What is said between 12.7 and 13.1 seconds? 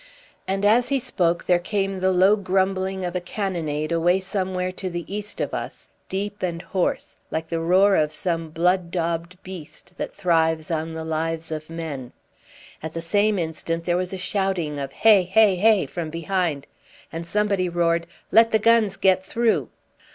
At the